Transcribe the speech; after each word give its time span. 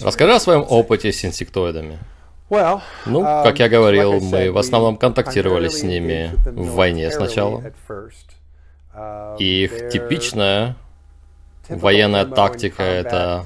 Расскажи 0.00 0.34
о 0.34 0.40
своем 0.40 0.64
опыте 0.68 1.12
с 1.12 1.24
инсектоидами. 1.24 1.98
Ну, 3.06 3.22
как 3.22 3.58
я 3.58 3.68
говорил, 3.68 4.20
мы 4.20 4.50
в 4.50 4.58
основном 4.58 4.96
контактировали 4.96 5.68
с 5.68 5.82
ними 5.82 6.32
в 6.46 6.74
войне 6.74 7.10
сначала. 7.10 7.62
И 9.38 9.64
их 9.64 9.90
типичная 9.90 10.76
военная 11.68 12.24
тактика— 12.24 12.82
это 12.84 13.44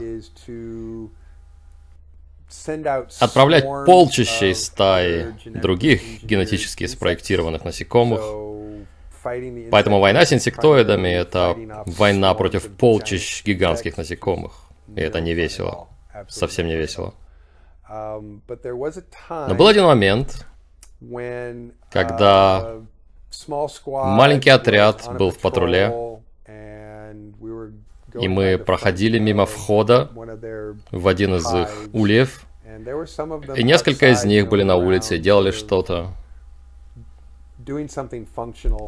отправлять 3.20 3.64
полчища 3.86 4.52
из 4.52 4.64
стаи 4.64 5.34
других 5.44 6.22
генетически 6.22 6.86
спроектированных 6.86 7.64
насекомых. 7.64 8.22
Поэтому 9.70 10.00
война 10.00 10.26
с 10.26 10.32
инсектоидами— 10.32 11.08
это 11.10 11.56
война 11.86 12.34
против 12.34 12.68
полчищ 12.76 13.44
гигантских 13.44 13.96
насекомых. 13.96 14.52
И 14.88 15.00
это 15.00 15.20
не 15.20 15.34
весело. 15.34 15.88
Совсем 16.28 16.66
не 16.66 16.76
весело. 16.76 17.14
Но 17.88 19.54
был 19.54 19.66
один 19.66 19.84
момент, 19.84 20.46
когда 21.90 22.76
маленький 23.86 24.50
отряд 24.50 25.08
был 25.18 25.30
в 25.30 25.38
патруле, 25.38 26.20
и 28.14 28.28
мы 28.28 28.58
проходили 28.58 29.18
мимо 29.18 29.46
входа 29.46 30.10
в 30.90 31.08
один 31.08 31.34
из 31.36 31.54
их 31.54 31.68
ульев, 31.92 32.44
и 33.56 33.62
несколько 33.62 34.10
из 34.10 34.24
них 34.24 34.48
были 34.48 34.62
на 34.62 34.76
улице 34.76 35.16
и 35.16 35.18
делали 35.18 35.50
что-то. 35.50 36.12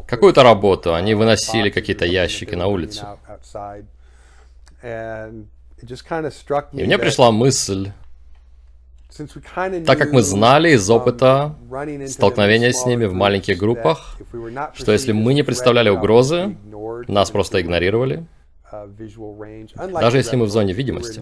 Какую-то 0.07 0.43
работу. 0.43 0.93
Они 0.93 1.13
выносили 1.15 1.69
какие-то 1.69 2.05
ящики 2.05 2.55
на 2.55 2.67
улицу. 2.67 3.05
И 5.81 6.83
мне 6.83 6.97
пришла 6.97 7.31
мысль, 7.31 7.91
так 9.85 9.97
как 9.97 10.11
мы 10.11 10.21
знали 10.21 10.71
из 10.71 10.89
опыта 10.89 11.55
столкновения 12.07 12.71
с 12.71 12.85
ними 12.85 13.05
в 13.05 13.13
маленьких 13.13 13.57
группах, 13.57 14.17
что 14.73 14.91
если 14.91 15.11
мы 15.13 15.33
не 15.33 15.43
представляли 15.43 15.89
угрозы, 15.89 16.57
нас 17.07 17.31
просто 17.31 17.61
игнорировали, 17.61 18.25
даже 18.71 20.17
если 20.17 20.35
мы 20.35 20.45
в 20.45 20.49
зоне 20.49 20.73
видимости. 20.73 21.21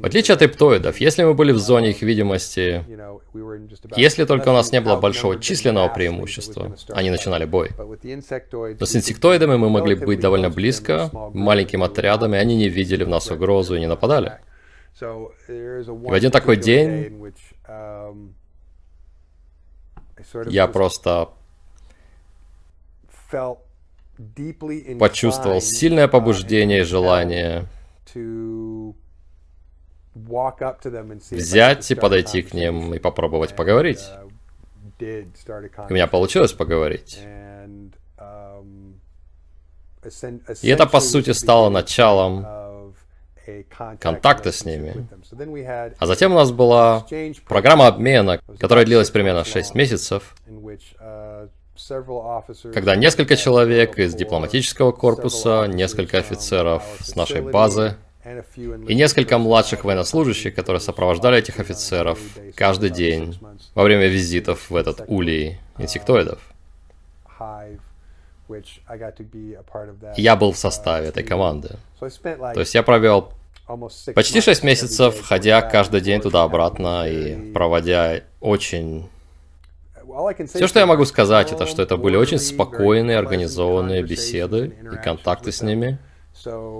В 0.00 0.06
отличие 0.06 0.34
от 0.34 0.42
эптоидов, 0.42 0.98
если 0.98 1.24
мы 1.24 1.34
были 1.34 1.52
в 1.52 1.58
зоне 1.58 1.90
их 1.90 2.02
видимости, 2.02 2.84
если 3.96 4.24
только 4.24 4.50
у 4.50 4.52
нас 4.52 4.72
не 4.72 4.80
было 4.80 4.96
большого 4.96 5.40
численного 5.40 5.88
преимущества, 5.88 6.76
они 6.90 7.10
начинали 7.10 7.44
бой. 7.44 7.70
Но 7.78 8.86
с 8.86 8.94
инсектоидами 8.96 9.56
мы 9.56 9.70
могли 9.70 9.94
быть 9.94 10.20
довольно 10.20 10.50
близко, 10.50 11.10
маленьким 11.12 11.82
отрядом, 11.82 12.34
и 12.34 12.38
они 12.38 12.56
не 12.56 12.68
видели 12.68 13.04
в 13.04 13.08
нас 13.08 13.30
угрозу 13.30 13.76
и 13.76 13.80
не 13.80 13.86
нападали. 13.86 14.38
В 15.00 16.12
один 16.12 16.30
такой 16.30 16.56
день 16.56 17.32
я 20.46 20.66
просто 20.66 21.28
почувствовал 24.98 25.60
сильное 25.60 26.08
побуждение 26.08 26.80
и 26.80 26.84
желание 26.84 27.66
взять 31.30 31.90
и 31.90 31.94
подойти 31.94 32.42
к 32.42 32.54
ним 32.54 32.94
и 32.94 32.98
попробовать 32.98 33.54
поговорить. 33.54 34.00
У 34.98 35.92
меня 35.92 36.06
получилось 36.06 36.52
поговорить. 36.52 37.18
И 40.62 40.68
это, 40.68 40.86
по 40.86 41.00
сути, 41.00 41.30
стало 41.32 41.68
началом 41.68 42.46
контакта 44.00 44.52
с 44.52 44.64
ними. 44.64 45.06
А 45.98 46.06
затем 46.06 46.32
у 46.32 46.34
нас 46.34 46.50
была 46.50 47.06
программа 47.46 47.86
обмена, 47.88 48.40
которая 48.58 48.84
длилась 48.84 49.10
примерно 49.10 49.44
6 49.44 49.74
месяцев, 49.74 50.34
когда 52.72 52.96
несколько 52.96 53.36
человек 53.36 53.98
из 53.98 54.14
дипломатического 54.14 54.92
корпуса, 54.92 55.66
несколько 55.66 56.18
офицеров 56.18 56.82
с 57.00 57.14
нашей 57.14 57.42
базы 57.42 57.96
и 58.88 58.94
несколько 58.94 59.38
младших 59.38 59.84
военнослужащих, 59.84 60.54
которые 60.54 60.80
сопровождали 60.80 61.38
этих 61.38 61.60
офицеров 61.60 62.18
каждый 62.54 62.90
день 62.90 63.38
во 63.74 63.84
время 63.84 64.08
визитов 64.08 64.70
в 64.70 64.76
этот 64.76 65.02
улей 65.06 65.60
инсектоидов. 65.78 66.40
Я 70.16 70.36
был 70.36 70.52
в 70.52 70.56
составе 70.58 71.08
этой 71.08 71.24
команды. 71.24 71.76
То 71.98 72.60
есть 72.60 72.74
я 72.74 72.82
провел 72.82 73.32
почти 74.14 74.40
шесть 74.40 74.62
месяцев, 74.62 75.20
ходя 75.22 75.62
каждый 75.62 76.00
день 76.00 76.20
туда-обратно 76.20 77.08
и 77.08 77.52
проводя 77.52 78.22
очень 78.40 79.08
все, 80.46 80.66
что 80.66 80.80
я 80.80 80.86
могу 80.86 81.04
сказать, 81.04 81.52
это 81.52 81.66
что 81.66 81.82
это 81.82 81.96
были 81.96 82.16
очень 82.16 82.38
спокойные, 82.38 83.18
организованные 83.18 84.02
беседы 84.02 84.74
и 84.92 84.96
контакты 84.96 85.52
с 85.52 85.62
ними. 85.62 85.98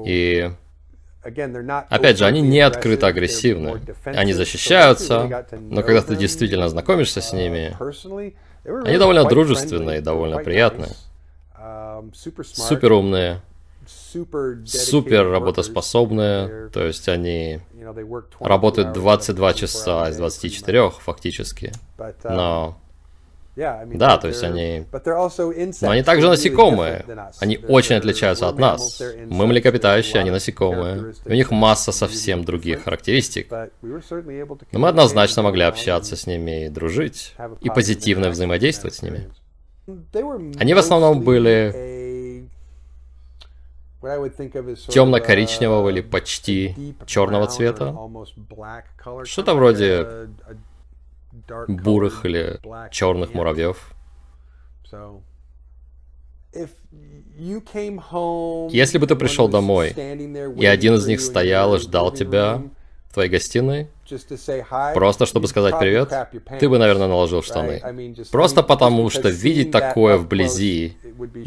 И 0.07 0.51
Опять 1.23 2.19
же, 2.19 2.25
они 2.25 2.41
не 2.41 2.61
открыто 2.61 3.09
агрессивны. 3.09 3.81
Они 4.05 4.33
защищаются, 4.33 5.47
но 5.59 5.83
когда 5.83 6.03
ты 6.03 6.15
действительно 6.15 6.69
знакомишься 6.69 7.21
с 7.21 7.33
ними, 7.33 7.77
они 8.65 8.99
довольно 8.99 9.25
дружественные, 9.25 10.01
довольно 10.01 10.39
приятные. 10.39 10.93
Супер 12.13 12.93
умные, 12.93 13.41
супер 14.65 15.29
работоспособные, 15.29 16.69
то 16.71 16.85
есть 16.85 17.09
они 17.09 17.61
работают 18.39 18.93
22 18.93 19.55
часа 19.55 20.09
из 20.09 20.17
24 20.17 20.91
фактически. 20.91 21.73
Но 22.25 22.79
да, 23.56 24.19
то 24.19 24.28
есть 24.28 24.43
они... 24.43 24.84
Но 25.81 25.91
они 25.91 26.03
также 26.03 26.28
насекомые. 26.28 27.05
Они 27.41 27.56
очень 27.56 27.97
отличаются 27.97 28.49
от 28.49 28.59
нас. 28.59 29.03
Мы 29.27 29.47
млекопитающие, 29.47 30.21
они 30.21 30.31
насекомые. 30.31 31.15
У 31.25 31.33
них 31.33 31.50
масса 31.50 31.91
совсем 31.93 32.44
других 32.44 32.84
характеристик. 32.84 33.50
Но 33.50 34.78
мы 34.78 34.89
однозначно 34.89 35.43
могли 35.43 35.62
общаться 35.62 36.17
с 36.17 36.27
ними 36.27 36.67
и 36.67 36.69
дружить, 36.69 37.34
и 37.62 37.71
позитивно 37.71 38.28
взаимодействовать 38.28 38.97
с 38.97 39.03
ними. 39.03 39.31
Они 40.59 40.75
в 40.75 40.78
основном 40.78 41.23
были 41.23 42.47
темно-коричневого 44.88 45.88
или 45.88 46.03
почти 46.03 46.94
черного 47.06 47.47
цвета. 47.47 47.97
Что-то 49.25 49.55
вроде 49.55 50.28
бурых 51.69 52.25
или 52.25 52.61
черных 52.91 53.35
муравьев. 53.35 53.93
Если 58.71 58.99
бы 58.99 59.07
ты 59.07 59.17
пришел 59.17 59.49
домой, 59.49 59.91
и 59.91 60.67
один 60.67 60.95
из 60.95 61.07
них 61.07 61.21
стоял 61.21 61.75
и 61.75 61.79
ждал 61.79 62.13
тебя 62.13 62.63
в 63.11 63.15
твоей 63.15 63.31
гостиной, 63.31 63.89
Просто 64.94 65.27
чтобы 65.27 65.49
сказать 65.49 65.78
привет, 65.78 66.12
ты 66.61 66.69
бы, 66.69 66.78
наверное, 66.78 67.09
наложил 67.09 67.43
штаны. 67.43 67.83
Просто 68.31 68.62
потому, 68.62 69.11
что 69.11 69.28
видеть 69.28 69.71
такое 69.71 70.17
вблизи 70.17 70.97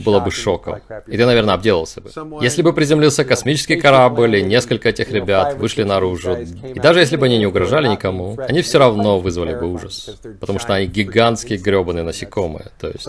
было 0.06 0.20
бы 0.20 0.32
шоком. 0.32 0.80
И 1.08 1.18
ты, 1.18 1.26
наверное, 1.26 1.56
обделался 1.56 2.02
бы. 2.02 2.10
Если 2.42 2.62
бы 2.62 2.74
приземлился 2.74 3.24
космический 3.26 3.76
корабль, 3.76 4.38
и 4.38 4.42
несколько 4.42 4.90
этих 4.90 5.12
ребят 5.12 5.56
вышли 5.58 5.84
наружу, 5.84 6.38
и 6.38 6.80
даже 6.80 7.00
если 7.00 7.18
бы 7.18 7.26
они 7.26 7.38
не 7.38 7.46
угрожали 7.46 7.88
никому, 7.88 8.38
они 8.48 8.62
все 8.62 8.80
равно 8.80 9.20
вызвали 9.20 9.56
бы 9.56 9.72
ужас. 9.72 10.18
Потому 10.40 10.60
что 10.60 10.74
они 10.74 10.88
гигантские 10.88 11.60
гребаные 11.60 12.04
насекомые. 12.04 12.68
То 12.80 12.88
есть 12.88 13.08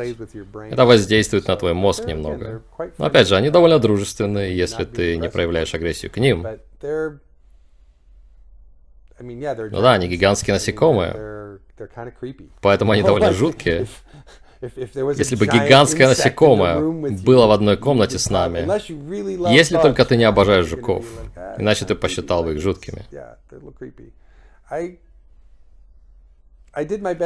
это 0.70 0.85
воздействует 0.85 1.49
на 1.49 1.56
твой 1.56 1.75
мозг 1.75 2.05
немного. 2.06 2.62
Но 2.99 3.06
опять 3.06 3.29
же, 3.29 3.37
они 3.37 3.50
довольно 3.50 3.79
дружественные, 3.79 4.56
если 4.56 4.85
ты 4.85 5.17
не 5.17 5.29
проявляешь 5.29 5.75
агрессию 5.75 6.11
к 6.11 6.17
ним. 6.19 6.47
Ну 9.70 9.81
да, 9.81 9.93
они 9.93 10.08
гигантские 10.08 10.55
насекомые. 10.55 11.58
Поэтому 12.61 12.93
они 12.93 13.02
довольно 13.02 13.32
жуткие. 13.32 13.87
Если 14.61 15.37
бы 15.37 15.46
гигантское 15.46 16.08
насекомое 16.08 16.81
было 16.81 17.46
в 17.46 17.50
одной 17.50 17.78
комнате 17.78 18.19
с 18.19 18.28
нами, 18.28 18.61
если 19.52 19.78
только 19.78 20.05
ты 20.05 20.17
не 20.17 20.25
обожаешь 20.25 20.67
жуков, 20.67 21.06
иначе 21.56 21.87
ты 21.87 21.94
посчитал 21.94 22.44
бы 22.44 22.55
их 22.55 22.61
жуткими. 22.61 23.05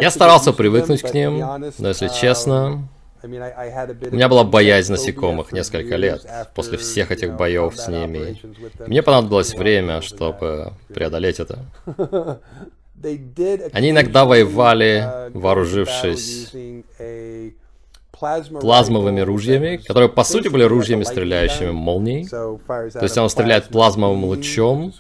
Я 0.01 0.11
старался 0.11 0.53
привыкнуть 0.53 1.03
к 1.03 1.13
ним, 1.13 1.39
но 1.79 1.89
если 1.89 2.09
честно, 2.09 2.89
у 3.25 4.15
меня 4.15 4.29
была 4.29 4.45
боязнь 4.45 4.93
насекомых 4.93 5.53
несколько 5.53 5.97
лет 5.97 6.27
после 6.55 6.77
всех 6.77 7.11
этих 7.11 7.37
боев 7.37 7.75
с 7.77 7.89
ними. 7.89 8.39
Мне 8.87 9.03
понадобилось 9.03 9.55
время, 9.55 10.03
чтобы 10.03 10.73
преодолеть 10.93 11.41
это. 11.41 11.59
Они 13.73 13.91
иногда 13.91 14.25
воевали, 14.25 15.31
вооружившись 15.33 16.53
плазмовыми 18.61 19.21
ружьями, 19.21 19.77
которые 19.77 20.09
по 20.09 20.25
сути 20.25 20.49
были 20.49 20.65
ружьями, 20.65 21.05
стреляющими 21.05 21.71
молнией. 21.71 22.29
То 22.29 23.03
есть 23.03 23.17
он 23.19 23.29
стреляет 23.31 23.69
плазмовым 23.69 24.25
лучом 24.25 24.93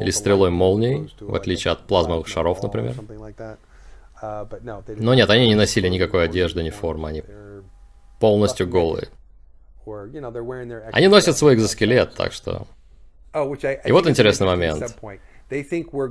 или 0.00 0.10
стрелой 0.10 0.50
молнии, 0.50 1.08
в 1.20 1.34
отличие 1.34 1.72
от 1.72 1.80
плазмовых 1.86 2.26
шаров, 2.26 2.62
например. 2.62 2.94
Но 4.20 5.14
нет, 5.14 5.30
они 5.30 5.46
не 5.46 5.54
носили 5.54 5.88
никакой 5.88 6.24
одежды, 6.24 6.62
ни 6.62 6.70
формы, 6.70 7.08
они 7.08 7.22
полностью 8.18 8.68
голые. 8.68 9.08
Они 10.92 11.08
носят 11.08 11.36
свой 11.38 11.54
экзоскелет, 11.54 12.14
так 12.14 12.32
что... 12.32 12.66
И 13.84 13.92
вот 13.92 14.06
интересный 14.06 14.46
момент. 14.46 14.96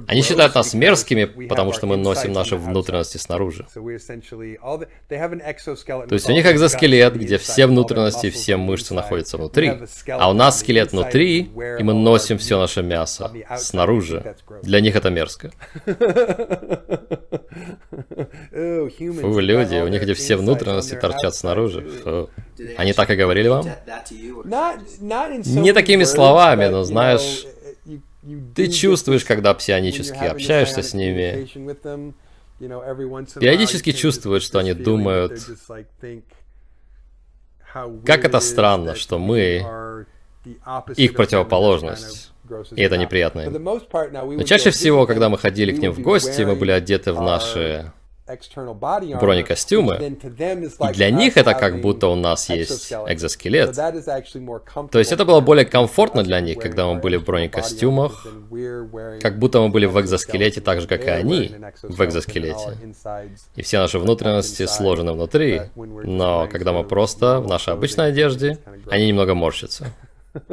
Они 0.08 0.22
считают 0.24 0.56
нас 0.56 0.74
мерзкими, 0.74 1.26
потому 1.48 1.72
что 1.74 1.86
мы 1.86 1.96
носим 1.98 2.34
наши 2.34 2.56
внутренности 2.56 3.18
снаружи. 3.18 3.68
То 3.74 3.84
есть 6.12 6.30
у 6.30 6.34
них 6.34 6.46
экзоскелет, 6.46 7.16
где 7.16 7.38
все 7.38 7.68
внутренности, 7.68 8.30
все 8.30 8.58
мышцы 8.58 8.94
находятся 8.94 9.38
внутри. 9.38 9.74
А 10.10 10.30
у 10.30 10.34
нас 10.34 10.60
скелет 10.60 10.92
внутри, 10.92 11.52
и 11.80 11.84
мы 11.84 11.94
носим 11.94 12.38
все 12.38 12.60
наше 12.60 12.82
мясо 12.82 13.32
снаружи. 13.58 14.36
Для 14.64 14.82
них 14.82 14.96
это 14.96 15.10
мерзко. 15.10 15.52
Фу, 18.52 19.40
люди, 19.40 19.76
у 19.76 19.88
них 19.88 20.02
где 20.02 20.14
все 20.14 20.36
внутренности 20.36 20.96
торчат 20.96 21.36
снаружи. 21.36 21.82
Фу. 22.04 22.30
Они 22.78 22.94
так 22.94 23.10
и 23.10 23.16
говорили 23.16 23.48
вам? 23.48 23.66
Не 24.46 25.74
такими 25.74 26.04
словами, 26.04 26.66
но 26.68 26.84
знаешь, 26.84 27.46
ты 28.56 28.68
чувствуешь, 28.68 29.26
когда 29.26 29.54
псионически 29.54 30.24
общаешься 30.24 30.82
с 30.82 30.94
ними, 30.94 31.48
периодически 32.60 33.92
чувствуешь, 33.92 34.44
что 34.44 34.60
они 34.60 34.74
думают, 34.74 35.42
как 38.06 38.26
это 38.26 38.40
странно, 38.40 38.96
что 38.96 39.20
мы 39.20 40.06
их 40.96 41.14
противоположность. 41.14 42.32
И 42.76 42.82
это 42.82 42.98
неприятно. 42.98 43.50
Но 43.50 44.44
чаще 44.44 44.70
всего, 44.70 45.06
когда 45.06 45.30
мы 45.30 45.38
ходили 45.38 45.76
к 45.76 45.80
ним 45.80 45.92
в 45.92 46.00
гости, 46.00 46.44
мы 46.44 46.56
были 46.56 46.72
одеты 46.72 47.14
в 47.14 47.22
наши 47.22 47.92
бронекостюмы, 49.20 50.18
и 50.90 50.94
для 50.94 51.10
них 51.10 51.38
это 51.38 51.54
как 51.54 51.82
будто 51.82 52.08
у 52.08 52.16
нас 52.16 52.50
есть 52.50 52.92
экзоскелет. 52.92 53.76
То 54.92 55.00
есть 55.00 55.12
это 55.12 55.26
было 55.26 55.40
более 55.40 55.66
комфортно 55.66 56.24
для 56.24 56.40
них, 56.40 56.60
когда 56.60 56.88
мы 56.88 57.00
были 57.00 57.18
в 57.18 57.26
бронекостюмах, 57.26 58.28
как 59.22 59.40
будто 59.40 59.62
мы 59.62 59.70
были 59.70 59.86
в 59.86 60.00
экзоскелете 60.00 60.62
так 60.62 60.82
же, 60.82 60.88
как 60.88 61.06
и 61.06 61.10
они 61.10 61.52
в 61.84 62.04
экзоскелете. 62.04 62.78
И 63.56 63.62
все 63.62 63.80
наши 63.80 64.00
внутренности 64.00 64.66
сложены 64.66 65.14
внутри, 65.14 65.62
но 65.76 66.48
когда 66.52 66.74
мы 66.74 66.84
просто 66.84 67.40
в 67.40 67.48
нашей 67.48 67.74
обычной 67.74 68.10
одежде, 68.10 68.60
они 68.90 69.08
немного 69.08 69.36
морщатся. 69.36 69.88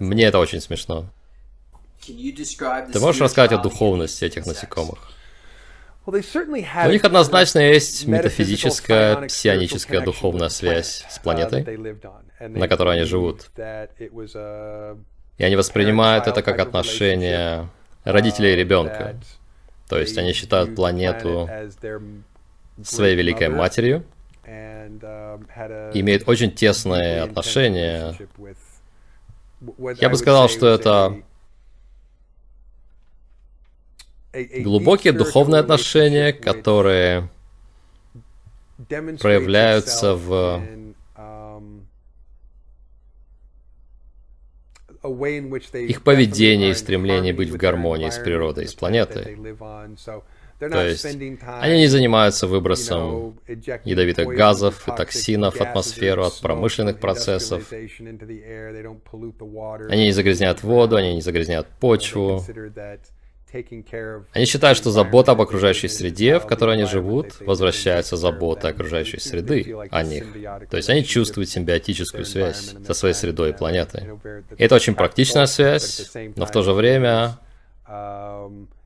Мне 0.00 0.24
это 0.24 0.38
очень 0.38 0.60
смешно. 0.60 1.06
Ты 2.06 3.00
можешь 3.00 3.20
рассказать 3.20 3.52
о 3.52 3.58
духовности 3.58 4.24
этих 4.24 4.46
насекомых? 4.46 4.98
У 6.04 6.90
них 6.90 7.04
однозначно 7.04 7.60
есть 7.60 8.06
метафизическая, 8.06 9.28
псионическая 9.28 10.00
духовная 10.00 10.48
связь 10.48 11.04
с 11.08 11.18
планетой, 11.20 11.64
на 12.40 12.66
которой 12.66 12.96
они 12.96 13.04
живут. 13.04 13.50
И 15.38 15.44
они 15.44 15.56
воспринимают 15.56 16.26
это 16.26 16.42
как 16.42 16.58
отношение 16.58 17.68
родителей 18.04 18.54
и 18.54 18.56
ребенка. 18.56 19.14
То 19.88 19.98
есть 19.98 20.18
они 20.18 20.32
считают 20.32 20.74
планету 20.74 21.48
своей 22.82 23.14
великой 23.14 23.48
матерью, 23.48 24.04
имеют 25.94 26.28
очень 26.28 26.50
тесные 26.50 27.22
отношения. 27.22 28.16
Я 30.00 30.08
бы 30.08 30.16
сказал, 30.16 30.48
что 30.48 30.66
это 30.66 31.22
глубокие 34.32 35.12
духовные 35.12 35.60
отношения, 35.60 36.32
которые 36.32 37.28
проявляются 39.20 40.14
в 40.14 40.62
их 45.74 46.02
поведении 46.02 46.70
и 46.70 46.74
стремлении 46.74 47.32
быть 47.32 47.50
в 47.50 47.56
гармонии 47.56 48.10
с 48.10 48.18
природой, 48.18 48.68
с 48.68 48.74
планетой. 48.74 49.36
То 50.70 50.86
есть 50.86 51.04
они 51.04 51.78
не 51.78 51.88
занимаются 51.88 52.46
выбросом 52.46 53.36
ядовитых 53.84 54.28
газов 54.28 54.86
и 54.86 54.96
токсинов 54.96 55.56
в 55.56 55.60
атмосферу 55.60 56.24
от 56.24 56.40
промышленных 56.40 57.00
процессов. 57.00 57.72
Они 59.90 60.04
не 60.04 60.12
загрязняют 60.12 60.62
воду, 60.62 60.96
они 60.96 61.16
не 61.16 61.20
загрязняют 61.20 61.66
почву. 61.80 62.44
Они 64.32 64.44
считают, 64.46 64.78
что 64.78 64.90
забота 64.90 65.32
об 65.32 65.40
окружающей 65.40 65.88
среде, 65.88 66.38
в 66.38 66.46
которой 66.46 66.76
они 66.76 66.84
живут, 66.84 67.40
возвращается 67.40 68.16
забота 68.16 68.68
окружающей 68.68 69.20
среды 69.20 69.74
о 69.90 70.02
них. 70.02 70.24
То 70.70 70.76
есть 70.76 70.88
они 70.88 71.04
чувствуют 71.04 71.50
симбиотическую 71.50 72.24
связь 72.24 72.74
со 72.86 72.94
своей 72.94 73.14
средой 73.14 73.50
и 73.50 73.52
планетой. 73.52 74.08
И 74.56 74.64
это 74.64 74.74
очень 74.74 74.94
практичная 74.94 75.46
связь, 75.46 76.10
но 76.36 76.46
в 76.46 76.50
то 76.50 76.62
же 76.62 76.72
время 76.72 77.38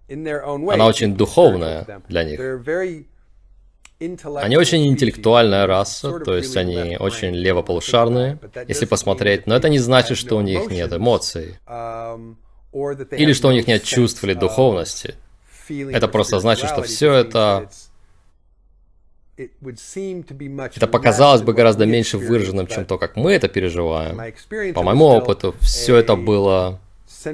она 0.08 0.86
очень 0.86 1.16
духовная 1.16 2.02
для 2.08 2.24
них. 2.24 2.40
Они 3.98 4.56
очень 4.58 4.86
интеллектуальная 4.88 5.66
раса, 5.66 6.20
то 6.20 6.36
есть 6.36 6.56
они 6.56 6.96
очень 6.98 7.34
левополушарные, 7.34 8.38
если 8.68 8.84
посмотреть, 8.84 9.46
но 9.46 9.56
это 9.56 9.68
не 9.68 9.78
значит, 9.78 10.18
что 10.18 10.36
у 10.36 10.42
них 10.42 10.70
нет 10.70 10.92
эмоций. 10.92 11.58
Или 13.12 13.32
что 13.32 13.48
у 13.48 13.52
них 13.52 13.66
нет 13.66 13.82
чувств 13.84 14.22
или 14.24 14.34
духовности. 14.34 15.14
Это 15.68 16.08
просто 16.08 16.40
значит, 16.40 16.68
что 16.68 16.82
все 16.82 17.12
это... 17.12 17.68
Это 19.36 20.86
показалось 20.86 21.42
бы 21.42 21.52
гораздо 21.52 21.84
меньше 21.84 22.16
выраженным, 22.16 22.66
чем 22.66 22.86
то, 22.86 22.96
как 22.96 23.16
мы 23.16 23.32
это 23.32 23.48
переживаем. 23.48 24.32
По 24.74 24.82
моему 24.82 25.06
опыту, 25.06 25.54
все 25.60 25.96
это 25.96 26.16
было 26.16 26.80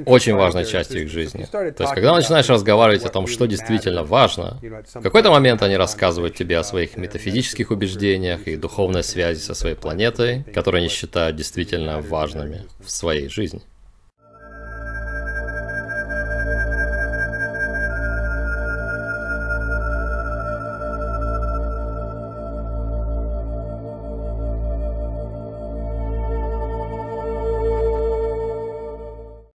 очень 0.05 0.33
важной 0.35 0.65
частью 0.65 1.03
их 1.03 1.09
жизни. 1.09 1.45
То 1.51 1.63
есть, 1.63 1.93
когда 1.93 2.13
начинаешь 2.13 2.49
разговаривать 2.49 3.05
о 3.05 3.09
том, 3.09 3.27
что 3.27 3.45
действительно 3.45 4.03
важно, 4.03 4.59
в 4.93 5.01
какой-то 5.01 5.31
момент 5.31 5.61
они 5.61 5.77
рассказывают 5.77 6.35
тебе 6.35 6.57
о 6.57 6.63
своих 6.63 6.97
метафизических 6.97 7.71
убеждениях 7.71 8.47
и 8.47 8.55
духовной 8.55 9.03
связи 9.03 9.39
со 9.39 9.53
своей 9.53 9.75
планетой, 9.75 10.43
которые 10.53 10.79
они 10.79 10.89
считают 10.89 11.35
действительно 11.35 12.01
важными 12.01 12.65
в 12.83 12.91
своей 12.91 13.29
жизни. 13.29 13.61